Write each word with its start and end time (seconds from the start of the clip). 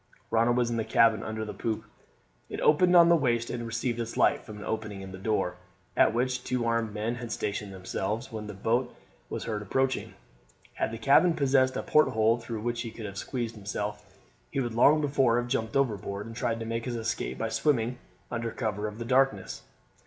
Ronald 0.31 0.57
was 0.57 0.71
in 0.71 0.77
the 0.77 0.83
cabin 0.83 1.21
under 1.21 1.45
the 1.45 1.53
poop; 1.53 1.83
it 2.49 2.59
opened 2.61 2.95
on 2.95 3.05
to 3.05 3.09
the 3.09 3.15
waist, 3.15 3.51
and 3.51 3.67
received 3.67 3.99
its 3.99 4.17
light 4.17 4.43
from 4.43 4.57
an 4.57 4.63
opening 4.63 5.01
in 5.01 5.11
the 5.11 5.19
door, 5.19 5.57
at 5.95 6.11
which 6.11 6.43
two 6.43 6.65
armed 6.65 6.91
men 6.91 7.13
had 7.17 7.31
stationed 7.31 7.71
themselves 7.71 8.31
when 8.31 8.47
the 8.47 8.55
boat 8.55 8.95
was 9.29 9.43
heard 9.43 9.61
approaching. 9.61 10.15
Had 10.73 10.89
the 10.89 10.97
cabin 10.97 11.33
possessed 11.35 11.77
a 11.77 11.83
porthole 11.83 12.39
through 12.39 12.61
which 12.61 12.81
he 12.81 12.89
could 12.89 13.05
have 13.05 13.19
squeezed 13.19 13.53
himself 13.53 14.03
he 14.49 14.59
would 14.59 14.73
long 14.73 15.01
before 15.01 15.37
have 15.37 15.47
jumped 15.47 15.75
overboard 15.75 16.25
and 16.25 16.35
tried 16.35 16.59
to 16.59 16.65
make 16.65 16.85
his 16.85 16.95
escape 16.95 17.37
by 17.37 17.49
swimming 17.49 17.99
under 18.31 18.49
cover 18.49 18.87
of 18.87 18.97
the 18.97 19.05
darkness. 19.05 19.61